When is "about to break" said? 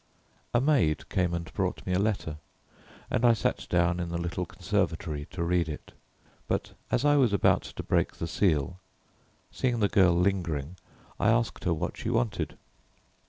7.33-8.13